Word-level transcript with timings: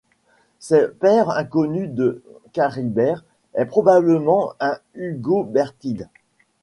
Ce 0.57 0.87
père 0.87 1.29
inconnu 1.29 1.87
de 1.87 2.23
Caribert 2.53 3.23
est 3.53 3.67
probablement 3.67 4.51
un 4.59 4.79
Hugobertide. 4.95 6.09